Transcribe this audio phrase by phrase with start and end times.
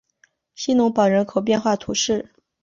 [0.55, 2.33] 希农堡人口变化图示